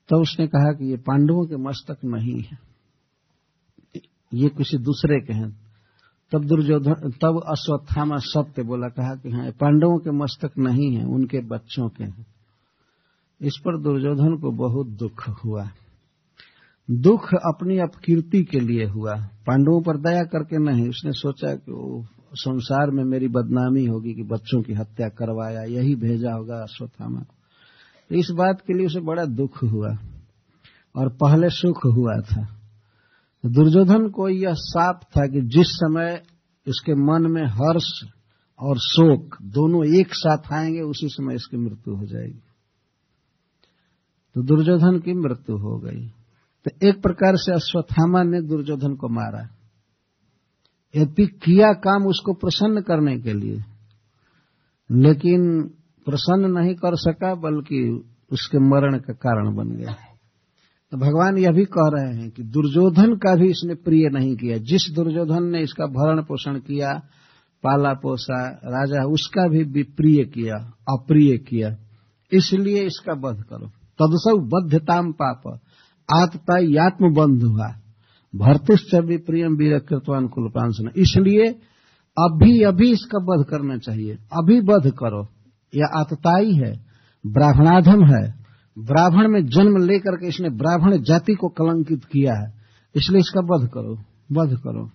तो 0.09 0.21
उसने 0.21 0.47
कहा 0.47 0.73
कि 0.73 0.89
ये 0.89 0.97
पांडवों 0.97 1.45
के 1.45 1.55
मस्तक 1.55 1.97
नहीं 2.05 2.41
है। 2.41 2.57
ये 4.33 4.49
किसी 4.49 4.77
दूसरे 4.77 5.19
के 5.19 5.33
हैं। 5.33 5.63
तब 6.31 6.45
दुर्योधन, 6.45 6.93
तब 6.93 7.43
अश्वत्थामा 7.47 8.17
सत्य 8.17 8.63
बोला, 8.63 8.87
कहा 8.87 9.15
कि 9.15 9.29
हाँ 9.29 9.51
पांडवों 9.51 9.99
के 9.99 10.11
मस्तक 10.11 10.51
नहीं 10.57 10.95
है, 10.95 11.05
उनके 11.05 11.39
बच्चों 11.39 11.89
के 11.89 12.03
हैं। 12.03 12.32
इस 13.41 13.57
पर 13.57 13.81
दुर्योधन 13.81 14.37
को 14.37 14.51
बहुत 14.51 14.87
दुख 14.87 15.29
हुआ। 15.45 15.69
दुख 16.91 17.33
अपनी 17.33 17.77
अपकीर्ति 17.77 18.43
के 18.43 18.59
लिए 18.59 18.85
हुआ। 18.85 19.15
पांडवों 19.47 19.81
पर 19.81 19.97
दया 19.97 20.23
करके 20.23 20.57
नहीं, 20.57 20.89
उसने 20.89 21.11
सोचा 21.11 21.55
कि 21.55 21.71
वो 21.71 22.05
संसार 22.33 22.91
में 22.91 23.03
मेरी 23.03 23.27
बदनामी 23.27 23.85
होगी 23.85 24.13
कि 24.13 24.23
बच्चों 24.23 24.61
की 24.61 24.73
हत्या 24.73 25.09
करवाया, 25.09 25.63
यही 25.63 25.95
भेजा 25.95 26.33
होगा 26.33 26.55
अश्वत्थामा 26.55 27.21
तो 28.09 28.15
इस 28.15 28.31
बात 28.31 28.61
के 28.61 28.73
लिए 28.73 28.85
उसे 28.85 28.99
बड़ा 28.99 29.25
दुख 29.25 29.63
हुआ 29.63 29.97
और 30.95 31.09
पहले 31.09 31.49
सुख 31.49 31.85
हुआ 31.85 32.21
था। 32.21 32.59
दुर्योधन 33.45 34.09
को 34.09 34.29
यह 34.29 34.53
साप 34.53 35.01
था 35.17 35.27
कि 35.27 35.41
जिस 35.41 35.67
समय 35.67 36.23
इसके 36.67 36.95
मन 36.95 37.31
में 37.31 37.45
हर्ष 37.45 38.09
और 38.59 38.77
शोक 38.77 39.37
दोनों 39.41 39.99
एक 39.99 40.07
साथ 40.11 40.53
आएँगे, 40.53 40.79
उसी 40.79 41.07
समय 41.07 41.35
इसकी 41.35 41.57
मृत्यु 41.57 41.95
हो 41.95 42.05
जाएगी। 42.05 42.41
तो 44.35 44.41
दुर्योधन 44.41 44.99
की 44.99 45.13
मृत्यु 45.13 45.57
हो 45.57 45.77
गई। 45.79 46.05
तो 46.65 46.87
एक 46.87 47.01
प्रकार 47.01 47.35
से 47.35 47.53
अश्वत्थामा 47.53 48.23
ने 48.23 48.41
दुर्योधन 48.41 48.95
को 48.95 49.07
मारा। 49.09 49.47
यदि 50.95 51.25
किया 51.25 51.73
काम 51.73 52.07
उसको 52.07 52.33
प्रसन्न 52.33 52.81
करने 52.81 53.17
के 53.19 53.33
लिए, 53.33 53.59
लेकिन 54.89 55.61
प्रसन्न 56.05 56.51
नहीं 56.51 56.73
कर 56.75 56.95
सका, 56.95 57.33
बल्कि 57.35 58.03
उसके 58.31 58.59
मरण 58.59 58.97
का 58.97 59.13
कारण 59.13 59.55
बन 59.55 59.69
गया। 59.69 59.95
तो 60.91 60.97
भगवान 60.97 61.37
यह 61.37 61.51
भी 61.51 61.65
कह 61.65 61.89
रहे 61.93 62.13
हैं 62.15 62.29
कि 62.29 62.43
दुर्योधन 62.43 63.15
का 63.15 63.35
भी 63.35 63.49
इसने 63.49 63.75
प्रिय 63.75 64.09
नहीं 64.09 64.35
किया। 64.35 64.57
जिस 64.57 64.89
दुर्योधन 64.95 65.43
ने 65.43 65.61
इसका 65.61 65.85
भरण 65.85 66.21
पोषण 66.21 66.59
किया, 66.59 66.91
पाला 67.63 67.93
पोसा, 67.93 68.49
राजा 68.49 69.03
उसका 69.05 69.47
भी 69.47 69.63
विप्रिय 69.63 70.23
किया, 70.25 70.55
अप्रिय 70.93 71.37
किया, 71.37 71.75
इसलिए 72.31 72.83
इसका 72.83 73.13
वध 73.13 73.43
करो। 73.43 73.71
तदसौ 74.03 74.37
बद्धताम 74.37 75.11
पाप। 75.11 75.59
आत्ता 76.15 76.57
यात्म 76.57 77.13
बंध 77.13 77.43
हुआ 77.43 77.67
भरतुश्च 78.35 78.91
प्रियम 78.95 79.55
वीर 79.55 79.79
कृतवान 79.79 80.27
कुलपांसन 80.27 80.89
इसलिए 80.97 81.47
अभी 82.19 82.63
अभी 82.63 82.91
इसका 82.91 83.17
वध 83.23 83.45
करना 83.49 83.77
चाहिए। 83.77 84.13
अभी 84.13 84.59
वध 84.59 84.91
करो। 84.91 85.27
यह 85.75 85.85
आतताई 85.95 86.53
है। 86.53 86.85
ब्राह्मणाधम 87.27 88.05
है। 88.05 88.43
ब्राह्मण 88.79 89.27
में 89.27 89.45
जन्म 89.45 89.77
लेकर 89.77 90.15
के 90.15 90.27
इसने 90.27 90.49
ब्राह्मण 90.49 90.97
जाति 90.97 91.33
को 91.33 91.47
कलंकित 91.47 92.05
किया 92.05 92.33
है। 92.33 92.53
इसलिए 92.95 93.19
इसका 93.19 93.41
वध 93.41 93.69
करो। 93.69 93.95
वध 94.31 94.57
करो। 94.59 94.91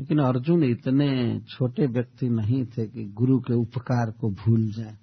लेकिन 0.00 0.18
अर्जुन 0.18 0.64
इतने 0.64 1.40
छोटे 1.40 1.86
व्यक्ति 1.86 2.28
नहीं 2.28 2.64
थे 2.64 2.86
कि 2.86 3.04
गुरु 3.04 3.38
के 3.38 3.54
उपकार 3.54 4.10
को 4.10 4.30
भूल 4.30 4.72
जाए। 4.72 4.96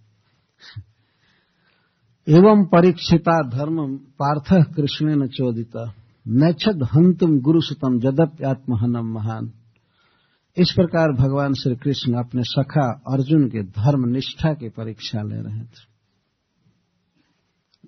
एवं 2.30 2.66
परीक्षिता 2.66 3.50
धर्म 3.50 3.98
पार्थ 3.98 4.76
कृष्ण 4.76 5.24
न 5.24 5.28
चोदिता। 5.28 5.94
नैच्छद 6.28 6.84
हंतुम 6.84 7.40
गुरुसुतम 7.40 8.00
जदप्यात्महनम 8.00 9.14
महान। 9.14 9.52
इस 10.58 10.72
प्रकार 10.76 11.12
भगवान 11.12 11.54
श्री 11.54 11.76
कृष्ण 11.76 12.14
अपने 12.14 12.42
सखा 12.44 13.02
अर्जुन 13.14 13.48
के 13.48 13.64
धर्म 13.64 14.10
निष्ठा 14.10 14.54
की 14.54 14.70
परीक्षा 14.70 15.22
ले 15.22 15.42
रहे 15.42 15.64
थे। 15.64 15.86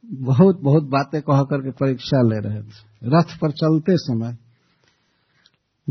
बहुत 0.05 0.62
बहुत 0.62 0.84
बातें 0.84 1.22
कह 1.22 1.41
करके 1.41 1.72
परीक्षा 1.72 2.22
ले 2.22 2.39
रहे 2.39 2.62
थे। 2.63 2.88
रथ 3.03 3.38
पर 3.41 3.51
चलते 3.51 3.98
समय 3.98 4.38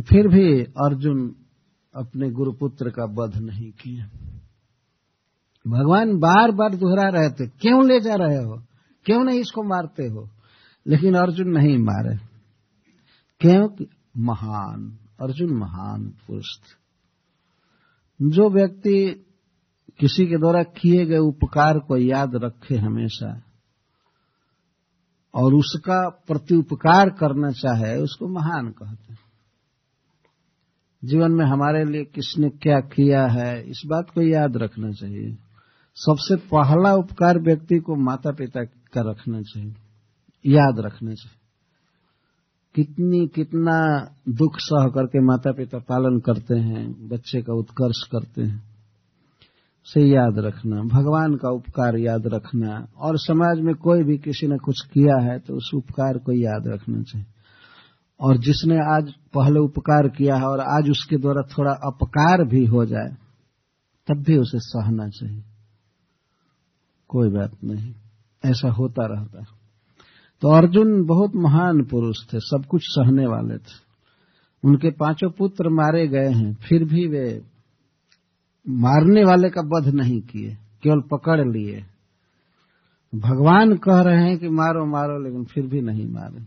फिर 0.02 0.28
भी 0.28 0.62
अर्जुन 0.62 1.36
अपने 1.94 2.30
गुरुपुत्र 2.30 2.90
का 2.90 3.04
वध 3.04 3.36
नहीं 3.36 3.70
किया। 3.70 4.10
भगवान 5.68 6.18
बार 6.18 6.50
बार 6.50 6.74
दोहरा 6.74 7.08
रहे 7.08 7.30
थे। 7.30 7.46
क्यों 7.46 7.88
ले 7.88 8.00
जा 8.00 8.14
रहे 8.14 8.44
हो? 8.44 8.62
क्यों 9.04 9.24
नहीं 9.24 9.40
इसको 9.40 9.62
मारते 9.62 10.06
हो? 10.06 10.28
लेकिन 10.86 11.14
अर्जुन 11.14 11.48
नहीं 11.48 11.78
मारे। 11.78 12.16
क्यों? 13.40 13.84
महान। 14.16 14.98
अर्जुन 15.20 15.50
महान 15.50 16.12
पुरुष 16.26 16.46
जो 18.22 18.50
व्यक्ति 18.50 19.24
किसी 19.98 20.26
के 20.26 20.38
द्वारा 20.38 20.62
किए 20.62 21.06
गए 21.06 21.18
उपकार 21.18 21.78
को 21.78 21.96
याद 21.96 22.30
रखे 22.34 22.76
हमेशा 22.76 23.42
और 25.34 25.54
उसका 25.54 26.08
प्रति 26.08 26.54
उपकार 26.54 27.10
करना 27.10 27.50
चाहे, 27.50 27.96
उसको 27.96 28.28
महान 28.28 28.70
कहते 28.70 29.12
हैं। 29.12 29.18
जीवन 31.04 31.32
में 31.32 31.46
हमारे 31.46 31.84
लिए 31.84 32.04
किसने 32.04 32.48
क्या 32.48 32.80
किया 32.80 33.26
है, 33.26 33.70
इस 33.70 33.82
बात 33.86 34.10
को 34.10 34.22
याद 34.22 34.56
रखना 34.56 34.90
चाहिए। 34.90 35.38
सबसे 35.98 36.36
पहला 36.36 36.92
उपकार 36.94 37.38
व्यक्ति 37.38 37.78
को 37.78 37.94
माता 37.96 38.30
पिता 38.30 38.62
का 38.64 39.02
रखना 39.10 39.40
चाहिए, 39.42 39.74
याद 40.44 40.80
रखना 40.80 41.12
चाहिए। 41.12 41.36
कितनी, 42.74 43.26
कितना 43.26 43.78
दुख 44.28 44.58
सह 44.58 44.88
करके 44.88 45.20
माता 45.20 45.52
पिता 45.52 45.78
पालन 45.78 46.18
करते 46.18 46.58
हैं, 46.58 47.08
बच्चे 47.08 47.40
का 47.42 47.54
उत्कर्ष 47.54 48.02
करते 48.12 48.42
हैं 48.42 48.62
से 49.86 50.00
याद 50.02 50.38
रखना, 50.38 50.82
भगवान 50.82 51.34
का 51.34 51.50
उपकार 51.50 51.96
याद 51.96 52.26
रखना, 52.26 52.86
और 52.98 53.18
समाज 53.18 53.60
में 53.60 53.74
कोई 53.74 54.02
भी 54.04 54.16
किसी 54.18 54.46
ने 54.46 54.58
कुछ 54.58 54.80
किया 54.86 55.18
है 55.22 55.38
तो 55.38 55.56
उस 55.56 55.70
उपकार 55.74 56.18
को 56.18 56.32
याद 56.32 56.68
रखना 56.68 57.02
चाहिए। 57.02 57.26
और 58.20 58.38
जिसने 58.38 58.76
आज 58.94 59.12
पहले 59.34 59.60
उपकार 59.60 60.08
किया 60.08 60.36
है 60.36 60.46
और 60.46 60.60
आज 60.60 60.90
उसके 60.90 61.16
द्वारा 61.16 61.42
थोड़ा 61.48 61.72
अपकार 61.86 62.44
भी 62.48 62.64
हो 62.66 62.84
जाए, 62.86 63.14
तब 64.08 64.22
भी 64.22 64.36
उसे 64.36 64.58
सहना 64.60 65.08
चाहिए। 65.08 65.42
कोई 67.08 67.28
बात 67.30 67.52
नहीं। 67.64 67.94
ऐसा 68.44 68.70
होता 68.70 69.06
रहता 69.06 69.44
तो 70.42 70.48
अर्जुन 70.48 71.04
बहुत 71.04 71.32
महान 71.34 71.84
पुरुष 71.84 72.16
थे, 72.32 72.38
सब 72.40 72.64
कुछ 72.68 72.80
सहने 72.84 73.26
वाले 73.26 73.58
थे। 73.58 73.88
उनके 74.64 74.90
पाँचों 74.90 75.30
पुत्र 75.30 75.68
मारे 75.68 76.06
गए 76.08 76.30
हैं, 76.32 76.54
फिर 76.54 76.84
भी 76.84 77.06
वे 77.06 77.42
मारने 78.68 79.24
वाले 79.24 79.50
का 79.50 79.60
वध 79.60 79.94
नहीं 79.94 80.20
किए, 80.20 80.54
केवल 80.82 81.00
पकड़ 81.00 81.40
लिए। 81.40 81.84
भगवान 83.14 83.76
कह 83.76 84.00
रहे 84.00 84.22
हैं 84.22 84.38
कि 84.38 84.48
मारो 84.48 84.86
मारो, 84.86 85.22
लेकिन 85.24 85.44
फिर 85.44 85.66
भी 85.66 85.80
नहीं 85.80 86.06
मारे। 86.06 86.40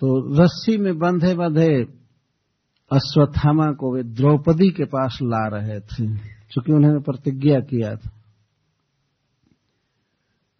तो 0.00 0.42
रस्सी 0.42 0.76
में 0.78 0.98
बंधे 0.98 1.34
बंधे 1.34 1.84
अश्वत्थामा 2.92 3.72
को 3.72 3.94
वे 3.94 4.02
द्रौपदी 4.02 4.70
के 4.70 4.84
पास 4.84 5.18
ला 5.22 5.48
रहे 5.48 5.80
थे। 5.80 6.06
क्योंकि 6.52 6.72
उन्होंने 6.72 7.00
प्रतिज्ञा 7.00 7.60
किया 7.60 7.96
था। 7.96 8.10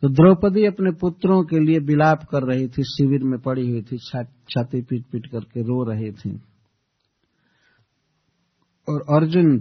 तो 0.02 0.08
द्रौपदी 0.08 0.66
अपने 0.66 0.90
पुत्रों 0.90 1.44
के 1.44 1.58
लिए 1.58 1.78
विलाप 1.78 2.25
कर 2.25 2.42
रही 2.42 2.68
थी, 2.68 2.82
शिविर 2.82 3.25
में 3.25 3.40
पड़ी 3.40 3.70
हुई 3.70 3.82
थी 3.82 3.99
छाती 3.99 4.82
पीट 4.82 5.04
पीट 5.06 5.26
करके 5.26 5.62
रो 5.62 5.84
रही 5.84 6.12
थी। 6.12 6.40
और 8.88 9.00
अर्जुन 9.00 9.58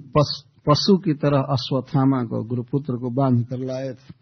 पशु 0.69 0.97
की 0.97 1.13
तरह 1.13 1.39
अश्वत्थामा 1.39 2.23
को, 2.23 2.43
गुरुपुत्र 2.43 2.97
को 2.97 3.09
बाँध 3.09 3.47
कर 3.47 3.57
लाए 3.57 3.93
थे। 3.93 4.21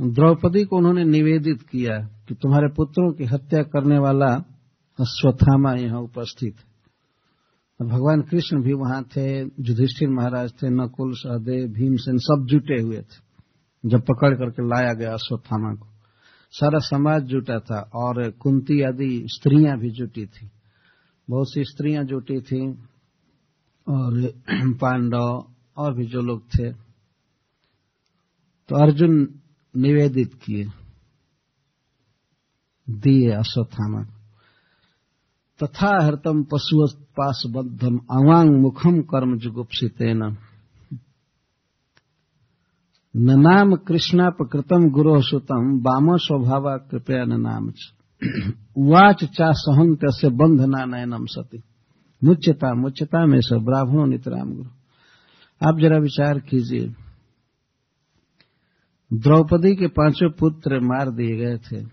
द्रौपदी 0.00 0.64
को 0.64 0.76
उन्होंने 0.76 1.04
निवेदित 1.04 1.62
किया 1.62 1.98
कि 2.28 2.34
तुम्हारे 2.34 2.68
पुत्रों 2.76 3.12
की 3.12 3.24
हत्या 3.24 3.62
करने 3.62 3.98
वाला 3.98 4.26
अश्वत्थामा 5.00 5.74
यहाँ 5.74 6.00
उपस्थित 6.00 6.56
है। 6.58 6.67
भगवान 7.82 8.22
कृष्ण 8.22 8.62
भी 8.62 8.72
वहाँ 8.72 9.02
थे, 9.04 9.40
युधिष्ठिर 9.40 10.08
महाराज 10.08 10.52
थे, 10.52 10.70
नकुल, 10.70 11.12
सहदेव, 11.12 11.68
भीमसेन 11.68 12.18
सब 12.18 12.46
जुटे 12.50 12.80
हुए 12.82 12.98
थे, 12.98 13.20
जब 13.84 14.00
पकड़ 14.00 14.34
करके 14.34 14.68
लाया 14.68 14.92
गया 14.92 15.12
अश्वत्थामा 15.12 15.74
को। 15.74 15.86
सारा 16.52 16.78
समाज 16.78 17.22
जुटा 17.22 17.58
था 17.60 17.90
और 17.94 18.30
कुंती 18.30 18.82
आदि 18.82 19.26
स्त्रियाँ 19.26 19.78
भी 19.78 19.90
जुटी 19.90 20.26
थी। 20.26 20.50
बहुत 21.30 21.50
सी 21.50 21.64
स्त्रियाँ 21.64 22.04
जुटी 22.04 22.40
थी 22.40 22.72
और 23.86 24.32
पांडव 24.74 25.46
और 25.76 25.94
भी 25.94 26.06
जो 26.06 26.22
लोग 26.22 26.42
थे। 26.42 26.72
तो 28.68 28.76
अर्जुन 28.76 29.40
निवेदित 29.76 30.34
किए, 30.34 30.64
दिए 32.90 33.30
अश्वत्थामा 33.30 34.02
तथा 35.62 36.04
हरतम 36.04 36.42
पशु 36.44 36.86
पाशबद्धम 37.18 37.96
अवांग 38.10 38.50
मुखम 38.62 39.00
कर्म 39.02 39.38
जुगुप्सितेन। 39.38 40.36
न 43.16 43.40
नाम 43.40 43.74
कृष्णापकृतम 43.76 44.88
गुरो 44.90 45.20
सुतम 45.22 45.78
वाम 45.80 46.16
स्वभाव 46.16 46.78
कृपया 46.90 47.24
न 47.24 47.40
नाम 47.40 47.72
उवाच 48.76 49.24
चा 49.24 49.52
सहन 49.52 49.94
तस्य 49.94 50.28
बंधना 50.28 50.84
नयनम 50.84 51.24
सती। 51.26 51.62
मुच्यता 52.24 52.74
मुच्यता 52.74 53.26
में 53.26 53.40
सब 53.40 53.56
ब्राह्मणों 53.56 54.06
नितराम 54.06 54.52
गुरु। 54.52 54.70
आप 55.68 55.78
जरा 55.80 55.98
विचार 55.98 56.38
कीजिए। 56.38 56.94
द्रौपदी 59.12 59.76
के 59.76 59.86
पाँचों 59.86 60.30
पुत्र 60.30 60.80
मार 60.80 61.10
दिए 61.10 61.36
गए 61.36 61.58
थे। 61.58 61.84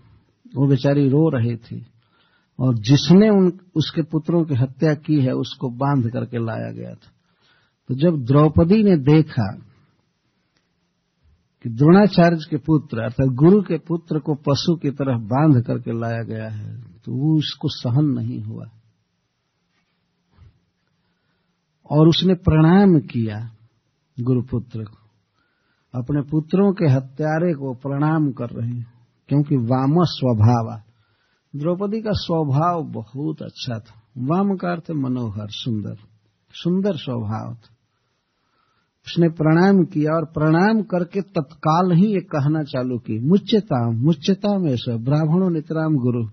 वो 0.56 0.66
बेचारी 0.66 1.08
रो 1.08 1.28
रही 1.28 1.56
थी। 1.56 1.86
और 2.60 2.74
जिसने 2.78 3.28
उन, 3.28 3.52
उसके 3.76 4.02
पुत्रों 4.02 4.44
की 4.44 4.54
हत्या 4.54 4.94
की 4.94 5.20
है, 5.20 5.32
उसको 5.32 5.70
बाँध 5.70 6.10
करके 6.12 6.44
लाया 6.44 6.72
गया 6.72 6.94
था। 6.94 7.10
तो 7.88 7.94
जब 7.94 8.24
द्रौपदी 8.24 8.82
ने 8.82 8.96
देखा 8.96 9.52
कि 11.62 11.68
द्रोणाचार्य 11.68 12.38
के 12.50 12.56
पुत्र, 12.56 13.02
अर्थात 13.02 13.28
गुरु 13.28 13.62
के 13.62 13.78
पुत्र 13.78 14.18
को 14.18 14.34
पशु 14.34 14.76
की 14.76 14.90
तरह 14.90 15.18
बाँध 15.18 15.64
करके 15.66 16.00
लाया 16.00 16.22
गया 16.22 16.48
है 16.48 16.80
तो 17.04 17.12
वो 17.12 17.38
उसको 17.38 17.68
सहन 17.68 18.04
नहीं 18.04 18.40
हुआ। 18.40 18.64
और 21.90 22.08
उसने 22.08 22.34
प्रणाम 22.34 22.98
किया 23.00 23.50
गुरुपुत्र 24.20 24.84
को। 24.84 24.98
अपने 25.94 26.22
पुत्रों 26.22 26.72
के 26.72 26.90
हत्यारे 26.90 27.52
को 27.54 27.74
प्रणाम 27.74 28.32
कर 28.32 28.48
रहे 28.50 28.70
हैं, 28.70 28.92
क्योंकि 29.28 29.56
वाम 29.56 29.94
स्वभाव 30.04 30.85
द्रौपदी 31.58 32.00
का 32.00 32.10
स्वभाव 32.12 32.82
बहुत 32.82 33.42
अच्छा 33.42 33.78
था। 33.78 34.02
वाम 34.18 34.56
का 34.56 34.72
अर्थ 34.72 34.90
मनोहर, 34.90 35.48
सुंदर। 35.50 35.96
सुंदर 36.50 36.96
स्वभाव 36.96 37.54
था। 37.54 37.72
उसने 39.06 39.28
प्रणाम 39.28 39.84
किया 39.84 40.12
और 40.12 40.24
प्रणाम 40.24 40.82
करके 40.82 41.20
तत्काल 41.20 41.92
ही 41.92 42.06
ये 42.06 42.20
कहना 42.20 42.62
चालू 42.62 42.98
की, 42.98 43.18
मुच्यता 43.18 43.90
मुच्यता 43.90 44.58
में 44.58 44.76
से 44.76 44.96
ब्राह्मणों 44.96 45.50
नितराम 45.50 45.94
गुरु, 45.94 46.26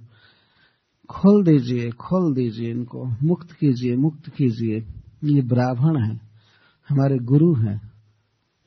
खोल 1.10 1.44
दीजिए 1.44 1.90
खोल 1.90 2.34
दीजिए 2.34 2.72
इनको, 2.72 3.06
मुक्त 3.24 3.52
कीजिए 3.52 3.96
मुक्त 3.96 4.30
कीजिए। 4.30 4.86
ये 5.24 5.42
ब्राह्मण 5.42 6.04
है, 6.04 6.16
हमारे 6.90 7.18
गुरु 7.18 7.54
हैं। 7.54 7.92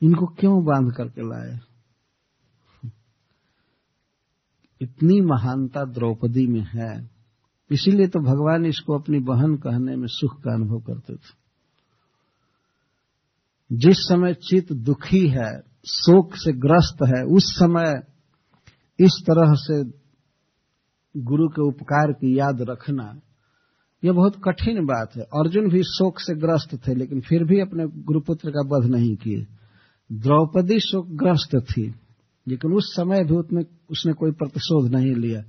इनको 0.01 0.25
क्यों 0.25 0.65
बाँध 0.65 0.91
करके 0.91 1.21
लाए? 1.21 1.59
इतनी 4.81 5.21
महानता 5.21 5.83
द्रौपदी 5.83 6.47
में 6.47 6.67
है। 6.73 7.09
इसीलिए 7.71 8.07
तो 8.07 8.19
भगवान 8.19 8.65
इसको 8.65 8.99
अपनी 8.99 9.19
बहन 9.19 9.55
कहने 9.55 9.95
में 9.95 10.07
सुख 10.07 10.41
का 10.41 10.53
अनुभव 10.53 10.79
करते 10.79 11.13
थे। 11.13 11.47
जिस 13.71 13.97
समय 13.97 14.33
चित्त 14.33 14.73
दुखी 14.73 15.27
है, 15.27 15.59
शोक 15.85 16.35
से 16.35 16.53
ग्रस्त 16.53 16.97
है, 17.03 17.23
उस 17.23 17.43
समय 17.43 18.03
इस 18.99 19.23
तरह 19.29 19.53
से 19.53 19.83
गुरु 21.21 21.47
के 21.47 21.61
उपकार 21.67 22.11
की 22.11 22.39
याद 22.39 22.61
रखना, 22.61 23.19
यह 24.03 24.11
बहुत 24.11 24.35
कठिन 24.43 24.85
बात 24.85 25.15
है। 25.15 25.21
अर्जुन 25.21 25.69
भी 25.69 25.83
शोक 25.83 26.19
से 26.19 26.35
ग्रस्त 26.35 26.87
थे, 26.87 26.95
लेकिन 26.95 27.21
फिर 27.21 27.43
भी 27.43 27.59
अपने 27.59 27.87
गुरुपुत्र 27.87 28.51
का 28.51 28.67
वध 28.67 28.85
नहीं 28.85 29.15
किए। 29.15 29.47
द्रौपदी 30.11 30.79
शोकग्रस्त 30.79 31.55
थी। 31.55 31.95
लेकिन 32.47 32.73
उस 32.73 32.93
समय 32.95 33.23
भी 33.23 33.35
उसने 33.35 33.65
उसने 33.91 34.13
कोई 34.13 34.31
प्रतिशोध 34.31 34.91
नहीं 34.91 35.15
लिया, 35.15 35.41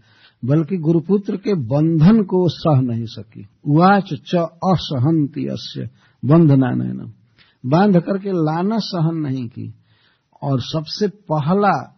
बल्कि 0.44 0.76
गुरुपुत्र 0.76 1.36
के 1.36 1.54
बंधन 1.54 2.22
को 2.22 2.48
सह 2.48 2.80
नहीं 2.80 3.06
सकी। 3.06 3.46
उच 3.66 4.14
च 4.14 4.34
असहंती 4.64 5.46
अस्य 5.46 5.90
बंधना 6.24 6.70
नैनम 6.70 7.12
बाँध 7.66 8.00
करके 8.00 8.30
लाना 8.30 8.78
सहन 8.78 9.16
नहीं 9.16 9.48
की। 9.48 9.74
और 10.42 10.60
सबसे 10.60 11.08
पहला 11.08 11.94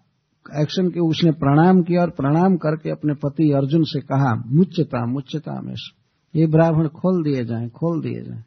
एक्शन 0.61 0.89
के 0.89 1.01
उसने 1.01 1.31
प्रणाम 1.31 1.83
किया 1.83 2.01
और 2.01 2.11
प्रणाम 2.11 2.57
करके 2.57 2.91
अपने 2.91 3.15
पति 3.15 3.53
अर्जुन 3.53 3.85
से 3.85 4.01
कहा 4.01 4.43
मुच्यता 4.47 5.07
मुच्यता 5.07 5.61
में 5.61 5.75
ये 6.37 6.47
ब्राह्मण 6.47 6.89
खोल 6.89 7.25
दिए 7.25 7.45
जाए, 7.45 7.69
खोल 7.69 8.01
दिए 8.01 8.23
जाए। 8.23 8.45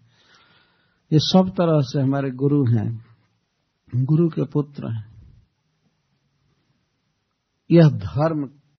ये 1.14 1.20
सब 1.20 1.50
तरह 1.50 1.80
से 1.82 2.02
हमारे 2.02 2.32
गुरु 2.32 2.66
हैं। 2.66 3.06
गुरु 3.96 4.30
के 4.30 4.44
पुत्र 4.44 4.92
हैं। 4.92 5.13
यह 7.72 7.90
धर्म 7.90 8.50